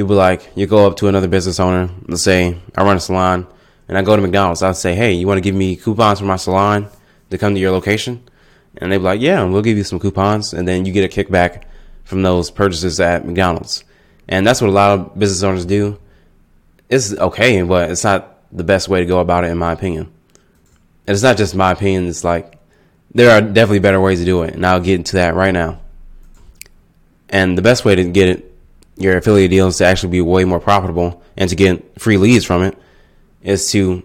you'll 0.00 0.08
be 0.08 0.14
like, 0.14 0.50
you 0.56 0.66
go 0.66 0.86
up 0.86 0.96
to 0.96 1.08
another 1.08 1.28
business 1.28 1.60
owner. 1.60 1.90
Let's 2.08 2.22
say 2.22 2.58
I 2.74 2.82
run 2.84 2.96
a 2.96 3.00
salon 3.00 3.46
and 3.86 3.98
I 3.98 4.02
go 4.02 4.16
to 4.16 4.22
McDonald's. 4.22 4.62
I'll 4.62 4.72
say, 4.72 4.94
hey, 4.94 5.12
you 5.12 5.26
want 5.26 5.36
to 5.36 5.42
give 5.42 5.54
me 5.54 5.76
coupons 5.76 6.20
for 6.20 6.24
my 6.24 6.36
salon 6.36 6.88
to 7.28 7.36
come 7.36 7.52
to 7.52 7.60
your 7.60 7.70
location? 7.70 8.26
And 8.78 8.90
they'd 8.90 8.96
be 8.96 9.04
like, 9.04 9.20
yeah, 9.20 9.44
we'll 9.44 9.60
give 9.60 9.76
you 9.76 9.84
some 9.84 10.00
coupons. 10.00 10.54
And 10.54 10.66
then 10.66 10.86
you 10.86 10.94
get 10.94 11.04
a 11.04 11.24
kickback 11.24 11.64
from 12.04 12.22
those 12.22 12.50
purchases 12.50 12.98
at 12.98 13.26
McDonald's. 13.26 13.84
And 14.26 14.46
that's 14.46 14.62
what 14.62 14.70
a 14.70 14.72
lot 14.72 14.98
of 14.98 15.18
business 15.18 15.42
owners 15.42 15.66
do. 15.66 15.98
It's 16.88 17.12
okay, 17.12 17.60
but 17.60 17.90
it's 17.90 18.04
not 18.04 18.38
the 18.50 18.64
best 18.64 18.88
way 18.88 19.00
to 19.00 19.06
go 19.06 19.20
about 19.20 19.44
it, 19.44 19.48
in 19.48 19.58
my 19.58 19.72
opinion. 19.72 20.10
And 21.06 21.14
it's 21.14 21.22
not 21.22 21.36
just 21.36 21.54
my 21.54 21.72
opinion. 21.72 22.08
It's 22.08 22.24
like 22.24 22.58
there 23.12 23.32
are 23.32 23.42
definitely 23.42 23.80
better 23.80 24.00
ways 24.00 24.20
to 24.20 24.24
do 24.24 24.44
it. 24.44 24.54
And 24.54 24.64
I'll 24.64 24.80
get 24.80 24.94
into 24.94 25.16
that 25.16 25.34
right 25.34 25.52
now. 25.52 25.78
And 27.28 27.58
the 27.58 27.62
best 27.62 27.84
way 27.84 27.96
to 27.96 28.04
get 28.04 28.30
it 28.30 28.49
your 29.00 29.16
affiliate 29.16 29.50
deals 29.50 29.78
to 29.78 29.84
actually 29.84 30.10
be 30.10 30.20
way 30.20 30.44
more 30.44 30.60
profitable 30.60 31.22
and 31.36 31.48
to 31.48 31.56
get 31.56 32.00
free 32.00 32.18
leads 32.18 32.44
from 32.44 32.62
it 32.62 32.76
is 33.42 33.70
to 33.72 34.02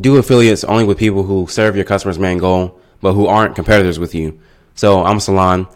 do 0.00 0.16
affiliates 0.16 0.64
only 0.64 0.84
with 0.84 0.98
people 0.98 1.24
who 1.24 1.46
serve 1.48 1.76
your 1.76 1.84
customer's 1.84 2.18
main 2.18 2.38
goal, 2.38 2.80
but 3.00 3.12
who 3.14 3.26
aren't 3.26 3.56
competitors 3.56 3.98
with 3.98 4.14
you. 4.14 4.40
So 4.74 5.02
I'm 5.04 5.16
a 5.16 5.20
salon. 5.20 5.66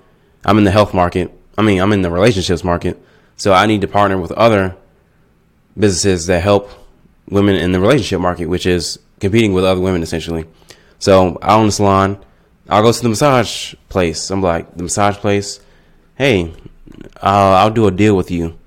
I'm 0.44 0.58
in 0.58 0.64
the 0.64 0.70
health 0.70 0.94
market. 0.94 1.32
I 1.58 1.62
mean, 1.62 1.80
I'm 1.80 1.92
in 1.92 2.02
the 2.02 2.10
relationships 2.10 2.64
market. 2.64 3.02
So 3.36 3.52
I 3.52 3.66
need 3.66 3.80
to 3.80 3.88
partner 3.88 4.18
with 4.18 4.32
other 4.32 4.76
businesses 5.76 6.26
that 6.26 6.42
help 6.42 6.70
women 7.28 7.56
in 7.56 7.72
the 7.72 7.80
relationship 7.80 8.20
market, 8.20 8.46
which 8.46 8.66
is 8.66 8.98
competing 9.20 9.52
with 9.52 9.64
other 9.64 9.80
women 9.80 10.02
essentially. 10.02 10.46
So 10.98 11.38
I 11.42 11.56
own 11.56 11.68
a 11.68 11.72
salon. 11.72 12.24
I'll 12.68 12.82
go 12.82 12.92
to 12.92 13.02
the 13.02 13.08
massage 13.08 13.74
place. 13.88 14.30
I'm 14.30 14.40
like, 14.40 14.76
the 14.76 14.84
massage 14.84 15.16
place, 15.16 15.60
hey, 16.14 16.54
uh, 17.16 17.56
I'll 17.60 17.70
do 17.70 17.86
a 17.86 17.90
deal 17.90 18.16
with 18.16 18.30
you. 18.30 18.58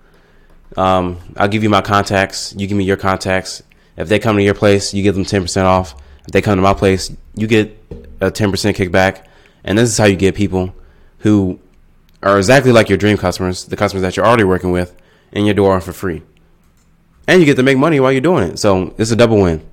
Um, 0.75 1.17
I'll 1.35 1.47
give 1.47 1.63
you 1.63 1.69
my 1.69 1.81
contacts. 1.81 2.53
You 2.57 2.67
give 2.67 2.77
me 2.77 2.83
your 2.83 2.97
contacts. 2.97 3.63
If 3.95 4.09
they 4.09 4.19
come 4.19 4.35
to 4.35 4.43
your 4.43 4.53
place, 4.53 4.93
you 4.93 5.03
give 5.03 5.15
them 5.15 5.25
10% 5.25 5.63
off. 5.63 5.95
If 6.25 6.31
they 6.31 6.41
come 6.41 6.55
to 6.57 6.61
my 6.61 6.73
place, 6.73 7.11
you 7.35 7.47
get 7.47 7.75
a 8.21 8.29
10% 8.29 8.51
kickback. 8.75 9.25
And 9.63 9.77
this 9.77 9.89
is 9.89 9.97
how 9.97 10.05
you 10.05 10.15
get 10.15 10.35
people 10.35 10.75
who 11.19 11.59
are 12.21 12.37
exactly 12.37 12.71
like 12.71 12.89
your 12.89 12.97
dream 12.97 13.17
customers, 13.17 13.65
the 13.65 13.75
customers 13.75 14.01
that 14.01 14.15
you're 14.15 14.25
already 14.25 14.43
working 14.43 14.71
with, 14.71 14.95
in 15.31 15.45
your 15.45 15.55
door 15.55 15.79
for 15.81 15.93
free. 15.93 16.21
And 17.27 17.39
you 17.39 17.45
get 17.45 17.55
to 17.55 17.63
make 17.63 17.77
money 17.77 17.99
while 17.99 18.11
you're 18.11 18.21
doing 18.21 18.49
it. 18.49 18.59
So 18.59 18.93
it's 18.97 19.11
a 19.11 19.15
double 19.15 19.41
win. 19.41 19.65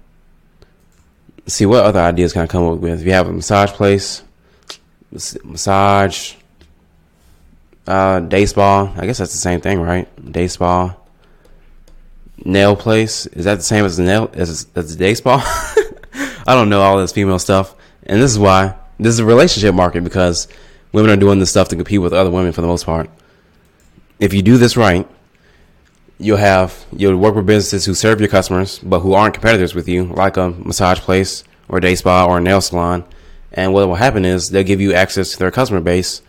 see 1.47 1.67
what 1.67 1.85
other 1.85 2.01
ideas 2.01 2.33
can 2.33 2.43
I 2.43 2.47
come 2.47 2.67
up 2.67 2.79
with. 2.79 3.01
If 3.01 3.07
you 3.07 3.13
have 3.13 3.29
a 3.29 3.33
massage 3.33 3.71
place, 3.71 4.23
massage, 5.45 6.35
uh, 7.87 8.21
day 8.21 8.47
spa. 8.47 8.93
I 8.97 9.07
guess 9.07 9.19
that's 9.19 9.33
the 9.33 9.39
same 9.39 9.61
thing, 9.61 9.81
right? 9.81 10.33
Day 10.33 10.49
spa. 10.49 10.97
Nail 12.45 12.77
place. 12.77 13.27
Is 13.27 13.45
that 13.45 13.57
the 13.57 13.63
same 13.63 13.85
as 13.85 13.97
the 13.97 14.05
nail 14.05 14.31
as, 14.35 14.67
as 14.75 14.91
the 14.93 14.99
day 14.99 15.15
spa? 15.15 15.39
I 16.47 16.55
don't 16.55 16.69
know 16.69 16.83
all 16.83 16.99
this 16.99 17.13
female 17.13 17.39
stuff, 17.39 17.75
and 18.05 18.21
this 18.21 18.31
is 18.31 18.39
why 18.39 18.77
this 18.99 19.15
is 19.15 19.19
a 19.19 19.25
relationship 19.25 19.75
market 19.75 20.05
because 20.05 20.47
women 20.93 21.11
are 21.11 21.17
doing 21.17 21.39
this 21.39 21.51
stuff 21.51 21.69
to 21.69 21.77
compete 21.77 22.01
with 22.01 22.13
other 22.13 22.31
women 22.31 22.53
for 22.53 22.61
the 22.61 22.67
most 22.67 22.85
part. 22.85 23.11
If 24.21 24.33
you 24.33 24.43
do 24.43 24.59
this 24.59 24.77
right, 24.77 25.09
you'll 26.19 26.37
have 26.37 26.85
you'll 26.93 27.17
work 27.17 27.35
with 27.35 27.47
businesses 27.47 27.85
who 27.85 27.95
serve 27.95 28.21
your 28.21 28.29
customers 28.29 28.79
but 28.79 29.01
who 29.01 29.15
aren't 29.15 29.35
competitors 29.35 29.75
with 29.75 29.89
you, 29.89 30.05
like 30.05 30.37
a 30.37 30.51
massage 30.51 31.01
place 31.01 31.45
or 31.69 31.79
a 31.79 31.81
day 31.81 31.95
spa 31.95 32.27
or 32.27 32.39
a 32.39 32.41
nail 32.41 32.61
salon. 32.61 33.05
And 33.53 33.73
what 33.73 33.87
will 33.87 33.95
happen 33.95 34.25
is 34.25 34.51
they'll 34.51 34.65
give 34.65 34.81
you 34.81 34.93
access 34.95 35.33
to 35.33 35.39
their 35.39 35.51
customer 35.51 35.81
base. 35.81 36.23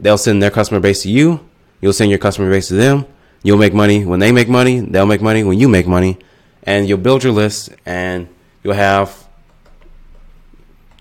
They'll 0.00 0.18
send 0.18 0.42
their 0.42 0.50
customer 0.50 0.80
base 0.80 1.02
to 1.02 1.10
you. 1.10 1.40
You'll 1.80 1.92
send 1.92 2.10
your 2.10 2.18
customer 2.18 2.50
base 2.50 2.68
to 2.68 2.74
them. 2.74 3.06
You'll 3.42 3.58
make 3.58 3.74
money 3.74 4.04
when 4.04 4.20
they 4.20 4.32
make 4.32 4.48
money. 4.48 4.80
They'll 4.80 5.06
make 5.06 5.22
money 5.22 5.44
when 5.44 5.58
you 5.58 5.68
make 5.68 5.86
money. 5.86 6.18
And 6.62 6.88
you'll 6.88 6.98
build 6.98 7.24
your 7.24 7.32
list 7.32 7.70
and 7.86 8.28
you'll 8.62 8.74
have 8.74 9.26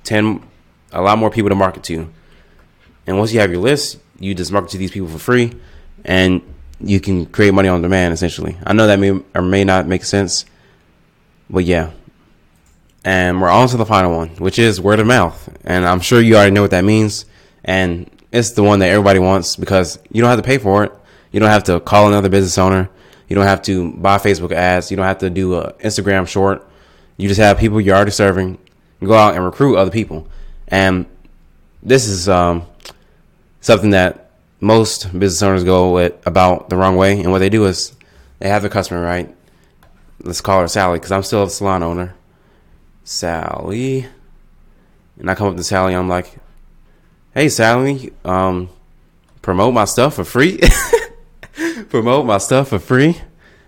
10, 0.03 0.41
a 0.91 1.01
lot 1.01 1.17
more 1.17 1.29
people 1.29 1.49
to 1.49 1.55
market 1.55 1.83
to. 1.83 2.09
And 3.05 3.17
once 3.17 3.33
you 3.33 3.39
have 3.39 3.51
your 3.51 3.61
list, 3.61 3.99
you 4.19 4.33
just 4.33 4.51
market 4.51 4.71
to 4.71 4.77
these 4.77 4.91
people 4.91 5.07
for 5.07 5.19
free 5.19 5.53
and 6.05 6.41
you 6.79 6.99
can 6.99 7.25
create 7.25 7.53
money 7.53 7.69
on 7.69 7.81
demand 7.81 8.13
essentially. 8.13 8.57
I 8.63 8.73
know 8.73 8.87
that 8.87 8.99
may 8.99 9.19
or 9.35 9.41
may 9.41 9.63
not 9.63 9.87
make 9.87 10.03
sense, 10.03 10.45
but 11.49 11.65
yeah. 11.65 11.91
And 13.03 13.41
we're 13.41 13.49
on 13.49 13.67
to 13.69 13.77
the 13.77 13.85
final 13.85 14.15
one, 14.15 14.29
which 14.37 14.59
is 14.59 14.81
word 14.81 14.99
of 14.99 15.07
mouth. 15.07 15.49
And 15.63 15.85
I'm 15.85 16.01
sure 16.01 16.21
you 16.21 16.35
already 16.35 16.51
know 16.51 16.61
what 16.61 16.71
that 16.71 16.83
means. 16.83 17.25
And 17.63 18.09
it's 18.31 18.51
the 18.51 18.63
one 18.63 18.79
that 18.79 18.89
everybody 18.89 19.19
wants 19.19 19.55
because 19.55 19.99
you 20.11 20.21
don't 20.21 20.29
have 20.29 20.39
to 20.39 20.45
pay 20.45 20.57
for 20.57 20.83
it. 20.83 20.91
You 21.31 21.39
don't 21.39 21.49
have 21.49 21.63
to 21.65 21.79
call 21.79 22.07
another 22.07 22.29
business 22.29 22.57
owner. 22.57 22.89
You 23.27 23.35
don't 23.35 23.45
have 23.45 23.61
to 23.63 23.91
buy 23.93 24.17
Facebook 24.17 24.51
ads. 24.51 24.89
You 24.89 24.97
don't 24.97 25.05
have 25.05 25.19
to 25.19 25.29
do 25.29 25.55
a 25.55 25.73
Instagram 25.73 26.27
short. 26.27 26.65
You 27.17 27.27
just 27.27 27.39
have 27.39 27.57
people 27.57 27.81
you're 27.81 27.95
already 27.95 28.11
serving 28.11 28.57
go 29.05 29.13
out 29.13 29.35
and 29.35 29.43
recruit 29.43 29.77
other 29.77 29.91
people. 29.91 30.27
And 30.67 31.05
this 31.83 32.07
is 32.07 32.27
um, 32.27 32.65
something 33.61 33.91
that 33.91 34.31
most 34.59 35.11
business 35.17 35.43
owners 35.43 35.63
go 35.63 35.93
with 35.93 36.15
about 36.25 36.69
the 36.69 36.75
wrong 36.75 36.95
way. 36.97 37.19
And 37.19 37.31
what 37.31 37.39
they 37.39 37.49
do 37.49 37.65
is 37.65 37.93
they 38.39 38.49
have 38.49 38.63
the 38.63 38.69
customer, 38.69 39.01
right? 39.01 39.33
Let's 40.23 40.41
call 40.41 40.61
her 40.61 40.67
Sally 40.67 40.97
because 40.97 41.11
I'm 41.11 41.23
still 41.23 41.43
a 41.43 41.49
salon 41.49 41.83
owner. 41.83 42.15
Sally. 43.03 44.07
And 45.19 45.29
I 45.29 45.35
come 45.35 45.47
up 45.47 45.57
to 45.57 45.63
Sally 45.63 45.93
I'm 45.93 46.09
like, 46.09 46.37
hey, 47.37 47.49
Sally, 47.49 48.11
um, 48.25 48.67
promote 49.43 49.71
my 49.71 49.85
stuff 49.85 50.15
for 50.15 50.23
free. 50.23 50.59
promote 51.89 52.25
my 52.25 52.39
stuff 52.39 52.69
for 52.69 52.79
free. 52.79 53.15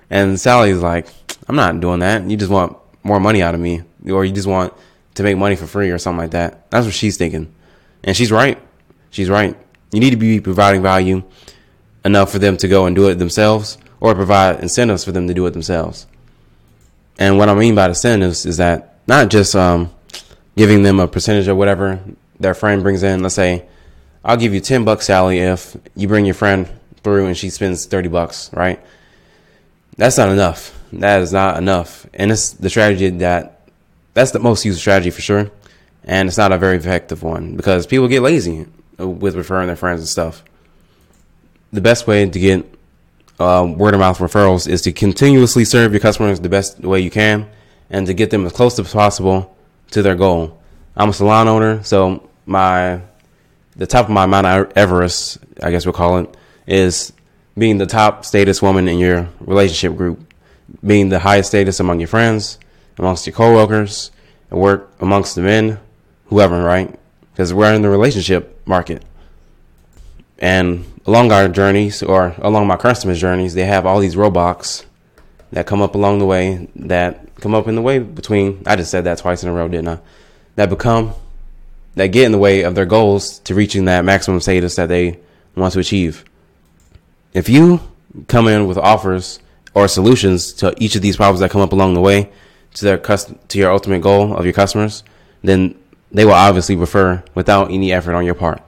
And 0.09 0.39
Sally's 0.39 0.79
like, 0.79 1.05
I'm 1.47 1.55
not 1.55 1.79
doing 1.79 1.99
that. 1.99 2.27
You 2.27 2.35
just 2.35 2.49
want 2.49 2.75
more 3.03 3.19
money 3.19 3.43
out 3.43 3.53
of 3.53 3.61
me, 3.61 3.83
or 4.07 4.25
you 4.25 4.33
just 4.33 4.47
want 4.47 4.73
to 5.13 5.21
make 5.21 5.37
money 5.37 5.55
for 5.55 5.67
free 5.67 5.91
or 5.91 5.99
something 5.99 6.17
like 6.17 6.31
that. 6.31 6.71
That's 6.71 6.87
what 6.87 6.95
she's 6.95 7.15
thinking. 7.17 7.53
And 8.03 8.17
she's 8.17 8.31
right. 8.31 8.59
She's 9.11 9.29
right. 9.29 9.55
You 9.91 9.99
need 9.99 10.11
to 10.11 10.17
be 10.17 10.41
providing 10.41 10.81
value 10.81 11.21
enough 12.03 12.31
for 12.31 12.39
them 12.39 12.57
to 12.57 12.67
go 12.67 12.87
and 12.87 12.95
do 12.95 13.07
it 13.09 13.19
themselves 13.19 13.77
or 13.99 14.15
provide 14.15 14.61
incentives 14.61 15.05
for 15.05 15.11
them 15.11 15.27
to 15.27 15.33
do 15.35 15.45
it 15.45 15.51
themselves. 15.51 16.07
And 17.19 17.37
what 17.37 17.49
I 17.49 17.53
mean 17.53 17.75
by 17.75 17.87
incentives 17.87 18.47
is 18.47 18.57
that 18.57 18.95
not 19.05 19.29
just 19.29 19.55
um, 19.55 19.91
giving 20.57 20.81
them 20.81 20.99
a 20.99 21.07
percentage 21.07 21.47
of 21.47 21.55
whatever 21.55 21.99
their 22.39 22.53
friend 22.53 22.81
brings 22.81 23.03
in. 23.03 23.21
Let's 23.21 23.35
say, 23.35 23.65
I'll 24.23 24.37
give 24.37 24.53
you 24.53 24.59
10 24.59 24.85
bucks, 24.85 25.05
Sally, 25.05 25.39
if 25.39 25.75
you 25.95 26.07
bring 26.07 26.25
your 26.25 26.35
friend 26.35 26.69
through 27.03 27.27
and 27.27 27.37
she 27.37 27.49
spends 27.49 27.85
30 27.85 28.09
bucks, 28.09 28.49
right? 28.53 28.79
That's 29.97 30.17
not 30.17 30.29
enough. 30.29 30.77
That 30.93 31.21
is 31.21 31.33
not 31.33 31.57
enough. 31.57 32.05
And 32.13 32.31
it's 32.31 32.51
the 32.51 32.69
strategy 32.69 33.09
that, 33.09 33.67
that's 34.13 34.31
the 34.31 34.39
most 34.39 34.65
used 34.65 34.79
strategy 34.79 35.09
for 35.09 35.21
sure. 35.21 35.51
And 36.03 36.27
it's 36.27 36.37
not 36.37 36.51
a 36.51 36.57
very 36.57 36.77
effective 36.77 37.23
one 37.23 37.55
because 37.55 37.85
people 37.85 38.07
get 38.07 38.21
lazy 38.21 38.65
with 38.97 39.35
referring 39.35 39.67
their 39.67 39.75
friends 39.75 40.01
and 40.01 40.09
stuff. 40.09 40.43
The 41.71 41.81
best 41.81 42.07
way 42.07 42.27
to 42.27 42.39
get 42.39 42.65
uh, 43.39 43.71
word 43.77 43.93
of 43.93 43.99
mouth 43.99 44.17
referrals 44.19 44.67
is 44.67 44.81
to 44.83 44.91
continuously 44.91 45.65
serve 45.65 45.91
your 45.91 45.99
customers 45.99 46.39
the 46.39 46.49
best 46.49 46.79
way 46.79 46.99
you 46.99 47.11
can 47.11 47.49
and 47.89 48.07
to 48.07 48.13
get 48.13 48.31
them 48.31 48.45
as 48.45 48.51
close 48.51 48.77
as 48.79 48.91
possible 48.91 49.55
to 49.91 50.01
their 50.01 50.15
goal. 50.15 50.59
I'm 50.95 51.09
a 51.09 51.13
salon 51.13 51.47
owner, 51.47 51.83
so 51.83 52.28
my 52.49 53.01
the 53.75 53.87
top 53.87 54.05
of 54.05 54.11
my 54.11 54.25
Mount 54.25 54.73
Everest, 54.75 55.37
I 55.63 55.71
guess 55.71 55.85
we'll 55.85 55.93
call 55.93 56.17
it, 56.19 56.37
is 56.67 57.13
being 57.57 57.77
the 57.77 57.85
top 57.85 58.25
status 58.25 58.61
woman 58.61 58.87
in 58.87 58.99
your 58.99 59.29
relationship 59.39 59.95
group, 59.95 60.33
being 60.85 61.09
the 61.09 61.19
highest 61.19 61.49
status 61.49 61.79
among 61.79 61.99
your 61.99 62.07
friends, 62.07 62.59
amongst 62.97 63.25
your 63.25 63.35
coworkers, 63.35 64.11
and 64.49 64.59
work 64.59 64.91
amongst 64.99 65.35
the 65.35 65.41
men, 65.41 65.79
whoever, 66.25 66.61
right? 66.61 66.99
because 67.39 67.53
we're 67.53 67.73
in 67.73 67.81
the 67.81 67.89
relationship 67.89 68.61
market. 68.67 69.01
And 70.39 70.83
along 71.05 71.31
our 71.31 71.47
journeys 71.47 72.03
or 72.03 72.35
along 72.39 72.67
my 72.67 72.75
customers' 72.75 73.21
journeys, 73.21 73.53
they 73.53 73.63
have 73.63 73.85
all 73.85 74.01
these 74.01 74.15
roadblocks 74.15 74.83
that 75.53 75.65
come 75.65 75.81
up 75.81 75.95
along 75.95 76.19
the 76.19 76.25
way 76.25 76.67
that 76.75 77.33
come 77.35 77.55
up 77.55 77.69
in 77.69 77.75
the 77.75 77.81
way 77.81 77.99
between, 77.99 78.61
I 78.65 78.75
just 78.75 78.91
said 78.91 79.05
that 79.05 79.19
twice 79.19 79.41
in 79.41 79.47
a 79.47 79.53
row, 79.53 79.69
didn't 79.69 79.87
I? 79.87 79.99
That 80.57 80.69
become, 80.69 81.13
that 81.95 82.07
get 82.07 82.25
in 82.25 82.31
the 82.31 82.37
way 82.37 82.61
of 82.61 82.75
their 82.75 82.85
goals 82.85 83.39
to 83.39 83.55
reaching 83.55 83.85
that 83.85 84.05
maximum 84.05 84.39
status 84.39 84.75
that 84.75 84.87
they 84.89 85.19
want 85.55 85.73
to 85.73 85.79
achieve. 85.79 86.23
If 87.33 87.49
you 87.49 87.81
come 88.27 88.47
in 88.47 88.67
with 88.67 88.77
offers 88.77 89.39
or 89.73 89.87
solutions 89.87 90.53
to 90.53 90.73
each 90.77 90.95
of 90.95 91.01
these 91.01 91.17
problems 91.17 91.39
that 91.41 91.51
come 91.51 91.61
up 91.61 91.73
along 91.73 91.93
the 91.93 92.01
way 92.01 92.31
to 92.75 92.85
their 92.85 92.97
cust- 92.97 93.33
to 93.49 93.57
your 93.57 93.71
ultimate 93.71 94.01
goal 94.01 94.35
of 94.35 94.45
your 94.45 94.53
customers, 94.53 95.03
then 95.43 95.75
they 96.11 96.25
will 96.25 96.33
obviously 96.33 96.75
refer 96.75 97.23
without 97.35 97.71
any 97.71 97.91
effort 97.91 98.13
on 98.13 98.25
your 98.25 98.33
part. 98.33 98.61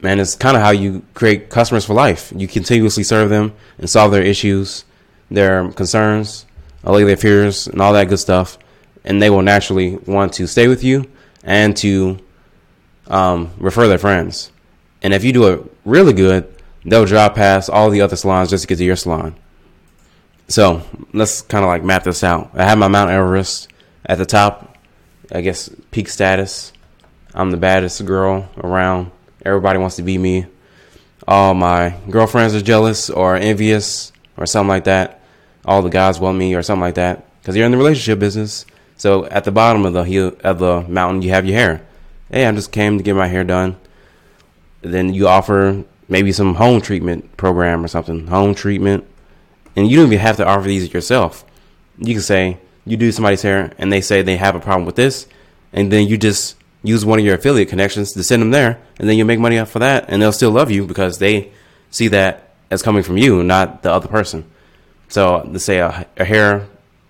Man, 0.00 0.18
it's 0.18 0.34
kind 0.34 0.56
of 0.56 0.62
how 0.62 0.70
you 0.70 1.04
create 1.14 1.48
customers 1.48 1.84
for 1.84 1.94
life. 1.94 2.32
You 2.34 2.48
continuously 2.48 3.04
serve 3.04 3.30
them 3.30 3.54
and 3.78 3.88
solve 3.88 4.10
their 4.10 4.22
issues, 4.22 4.84
their 5.30 5.70
concerns, 5.70 6.44
allay 6.82 7.04
their 7.04 7.16
fears, 7.16 7.68
and 7.68 7.80
all 7.80 7.92
that 7.92 8.08
good 8.08 8.18
stuff. 8.18 8.58
And 9.04 9.22
they 9.22 9.30
will 9.30 9.42
naturally 9.42 9.96
want 9.96 10.32
to 10.34 10.46
stay 10.46 10.66
with 10.66 10.82
you 10.82 11.10
and 11.42 11.76
to 11.78 12.18
um, 13.08 13.50
refer 13.58 13.88
their 13.88 13.98
friends. 13.98 14.50
And 15.02 15.12
if 15.12 15.24
you 15.24 15.32
do 15.32 15.48
it 15.48 15.76
really 15.84 16.12
good, 16.12 16.54
they'll 16.84 17.04
drive 17.04 17.34
past 17.34 17.70
all 17.70 17.90
the 17.90 18.00
other 18.00 18.16
salons 18.16 18.50
just 18.50 18.62
to 18.62 18.68
get 18.68 18.76
to 18.76 18.84
your 18.84 18.96
salon. 18.96 19.34
So 20.48 20.82
let's 21.12 21.42
kind 21.42 21.64
of 21.64 21.68
like 21.68 21.82
map 21.82 22.04
this 22.04 22.22
out. 22.22 22.50
I 22.54 22.64
have 22.64 22.78
my 22.78 22.88
Mount 22.88 23.10
Everest 23.10 23.68
at 24.04 24.18
the 24.18 24.26
top 24.26 24.72
I 25.34 25.40
guess 25.40 25.70
peak 25.90 26.08
status. 26.08 26.72
I'm 27.34 27.50
the 27.50 27.56
baddest 27.56 28.04
girl 28.04 28.50
around. 28.58 29.10
Everybody 29.44 29.78
wants 29.78 29.96
to 29.96 30.02
be 30.02 30.18
me. 30.18 30.46
All 31.26 31.54
my 31.54 31.96
girlfriends 32.10 32.54
are 32.54 32.60
jealous 32.60 33.08
or 33.08 33.36
envious 33.36 34.12
or 34.36 34.44
something 34.44 34.68
like 34.68 34.84
that. 34.84 35.22
All 35.64 35.80
the 35.80 35.88
guys 35.88 36.20
want 36.20 36.36
me 36.36 36.54
or 36.54 36.62
something 36.62 36.82
like 36.82 36.96
that 36.96 37.24
because 37.40 37.56
you're 37.56 37.64
in 37.64 37.72
the 37.72 37.78
relationship 37.78 38.18
business. 38.18 38.66
So 39.02 39.24
at 39.24 39.42
the 39.42 39.50
bottom 39.50 39.84
of 39.84 39.94
the 39.94 40.04
hill 40.04 40.36
of 40.44 40.60
the 40.60 40.82
mountain, 40.82 41.22
you 41.22 41.30
have 41.30 41.44
your 41.44 41.58
hair. 41.58 41.84
Hey, 42.30 42.46
I 42.46 42.52
just 42.52 42.70
came 42.70 42.98
to 42.98 43.02
get 43.02 43.16
my 43.16 43.26
hair 43.26 43.42
done. 43.42 43.76
Then 44.80 45.12
you 45.12 45.26
offer 45.26 45.82
maybe 46.08 46.30
some 46.30 46.54
home 46.54 46.80
treatment 46.80 47.36
program 47.36 47.84
or 47.84 47.88
something, 47.88 48.28
home 48.28 48.54
treatment, 48.54 49.04
and 49.74 49.90
you 49.90 49.96
don't 49.96 50.06
even 50.06 50.20
have 50.20 50.36
to 50.36 50.46
offer 50.46 50.68
these 50.68 50.94
yourself. 50.94 51.44
You 51.98 52.14
can 52.14 52.22
say, 52.22 52.58
you 52.86 52.96
do 52.96 53.10
somebody's 53.10 53.42
hair 53.42 53.72
and 53.76 53.92
they 53.92 54.00
say 54.00 54.22
they 54.22 54.36
have 54.36 54.54
a 54.54 54.60
problem 54.60 54.84
with 54.84 54.94
this, 54.94 55.26
and 55.72 55.90
then 55.90 56.06
you 56.06 56.16
just 56.16 56.54
use 56.84 57.04
one 57.04 57.18
of 57.18 57.24
your 57.24 57.34
affiliate 57.34 57.70
connections 57.70 58.12
to 58.12 58.22
send 58.22 58.40
them 58.40 58.52
there, 58.52 58.80
and 59.00 59.08
then 59.08 59.18
you 59.18 59.24
make 59.24 59.40
money 59.40 59.58
off 59.58 59.70
for 59.70 59.80
that, 59.80 60.04
and 60.06 60.22
they'll 60.22 60.30
still 60.30 60.52
love 60.52 60.70
you 60.70 60.86
because 60.86 61.18
they 61.18 61.50
see 61.90 62.06
that 62.06 62.54
as 62.70 62.84
coming 62.84 63.02
from 63.02 63.16
you, 63.16 63.42
not 63.42 63.82
the 63.82 63.90
other 63.90 64.06
person. 64.06 64.44
So 65.08 65.44
let's 65.50 65.64
say 65.64 65.78
a, 65.78 66.06
a 66.18 66.24
hair 66.24 66.68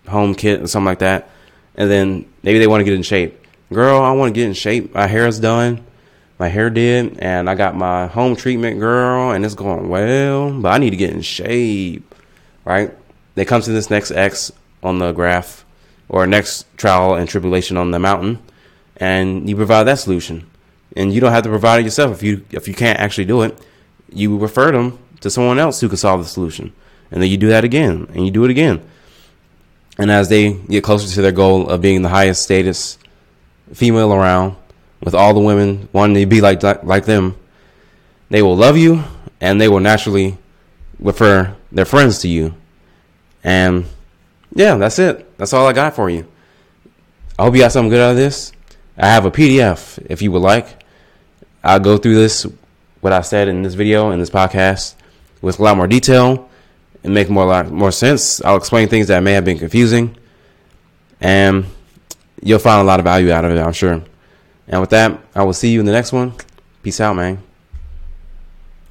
home 0.09 0.35
kit 0.35 0.63
or 0.63 0.67
something 0.69 0.87
like 0.87 1.01
that, 1.01 1.29
and 1.77 1.91
then 1.91 2.27
maybe 2.43 2.59
they 2.59 2.67
want 2.67 2.81
to 2.81 2.85
get 2.85 2.95
in 2.95 3.03
shape. 3.03 3.39
Girl, 3.73 4.01
I 4.03 4.13
want 4.13 4.35
to 4.35 4.39
get 4.39 4.47
in 4.47 4.55
shape. 4.55 4.95
My 4.95 5.07
hair 5.07 5.27
is 5.27 5.41
done. 5.41 5.85
My 6.39 6.49
hair 6.49 6.71
did, 6.71 7.19
and 7.21 7.49
I 7.49 7.55
got 7.55 7.77
my 7.77 8.07
home 8.07 8.35
treatment, 8.35 8.81
girl, 8.81 9.31
and 9.31 9.45
it's 9.45 9.55
going 9.55 9.89
well, 9.89 10.53
but 10.61 10.73
I 10.73 10.79
need 10.79 10.91
to 10.91 10.97
get 10.97 11.11
in 11.11 11.23
shape, 11.23 12.15
right? 12.65 12.91
They 13.35 13.45
come 13.45 13.63
to 13.63 13.71
this 13.71 13.91
next 13.91 14.11
X 14.11 14.51
on 14.83 14.99
the 14.99 15.13
graph 15.13 15.65
or 16.09 16.27
next 16.27 16.67
trial 16.77 17.15
and 17.15 17.29
tribulation 17.29 17.77
on 17.77 17.91
the 17.91 17.99
mountain 17.99 18.39
and 18.97 19.49
you 19.49 19.57
provide 19.57 19.85
that 19.85 19.99
solution 19.99 20.49
and 20.97 21.13
you 21.13 21.21
don't 21.21 21.33
have 21.33 21.43
to 21.43 21.49
provide 21.49 21.81
it 21.81 21.85
yourself 21.85 22.13
if 22.13 22.23
you 22.23 22.45
if 22.51 22.69
you 22.69 22.75
can't 22.75 22.99
actually 22.99 23.25
do 23.25 23.43
it 23.43 23.59
you 24.13 24.37
refer 24.39 24.71
them 24.71 24.99
to 25.21 25.31
someone 25.31 25.59
else 25.59 25.81
who 25.81 25.89
can 25.89 25.97
solve 25.97 26.23
the 26.23 26.29
solution 26.29 26.73
and 27.11 27.23
then 27.23 27.31
you 27.31 27.37
do 27.37 27.49
that 27.49 27.65
again 27.65 28.07
and 28.15 28.25
you 28.25 28.31
do 28.31 28.45
it 28.45 28.51
again 28.51 28.81
and 29.99 30.11
as 30.11 30.29
they 30.29 30.53
get 30.53 30.85
closer 30.85 31.13
to 31.15 31.23
their 31.23 31.33
goal 31.33 31.69
of 31.69 31.81
being 31.81 32.03
the 32.03 32.09
highest 32.09 32.43
status 32.43 32.99
female 33.73 34.13
around 34.13 34.57
with 35.01 35.15
all 35.15 35.35
the 35.35 35.41
women 35.41 35.89
wanting 35.93 36.17
to 36.17 36.27
be 36.27 36.41
like 36.41 36.63
like 36.63 37.05
them, 37.05 37.37
they 38.31 38.43
will 38.43 38.57
love 38.57 38.77
you 38.77 39.05
and 39.41 39.61
they 39.61 39.69
will 39.69 39.81
naturally 39.81 40.39
refer 40.99 41.55
their 41.71 41.85
friends 41.85 42.21
to 42.21 42.29
you. 42.29 42.55
And 43.45 43.87
yeah, 44.55 44.77
that's 44.77 44.99
it. 44.99 45.37
That's 45.37 45.53
all 45.53 45.67
I 45.67 45.73
got 45.73 45.97
for 45.97 46.09
you. 46.09 46.27
I 47.39 47.45
hope 47.45 47.55
you 47.55 47.61
got 47.61 47.73
something 47.73 47.91
good 47.91 48.01
out 48.01 48.13
of 48.13 48.17
this. 48.17 48.53
I 48.97 49.09
have 49.09 49.25
a 49.25 49.31
PDF 49.31 50.05
if 50.09 50.23
you 50.23 50.31
would 50.33 50.43
like. 50.43 50.85
I'll 51.65 51.81
go 51.81 51.97
through 51.97 52.17
this, 52.17 52.47
what 53.01 53.13
I 53.13 53.21
said 53.23 53.49
in 53.49 53.63
this 53.63 53.75
video, 53.75 54.11
in 54.11 54.21
this 54.21 54.31
podcast, 54.31 54.95
with 55.41 55.59
a 55.59 55.63
lot 55.63 55.77
more 55.77 55.87
detail 55.87 56.49
and 57.05 57.15
make 57.15 57.29
more, 57.29 57.47
lot 57.47 57.71
more 57.71 57.93
sense. 57.93 58.43
I'll 58.45 58.57
explain 58.57 58.89
things 58.89 59.09
that 59.09 59.23
may 59.23 59.33
have 59.33 59.45
been 59.45 59.59
confusing. 59.59 60.17
And 61.21 61.67
you'll 62.43 62.59
find 62.59 62.81
a 62.81 62.85
lot 62.85 63.01
of 63.01 63.05
value 63.05 63.31
out 63.31 63.45
of 63.45 63.53
it, 63.53 63.61
I'm 63.61 63.73
sure. 63.73 64.03
And 64.69 64.81
with 64.81 64.91
that, 64.91 65.21
I 65.35 65.43
will 65.43 65.53
see 65.53 65.71
you 65.71 65.81
in 65.81 65.87
the 65.87 65.93
next 65.93 66.13
one. 66.13 66.35
Peace 66.83 67.01
out, 67.01 67.15
man. 67.15 67.43